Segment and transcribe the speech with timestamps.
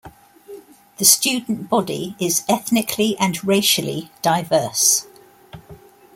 [0.97, 5.05] The student body is ethnically and racially diverse.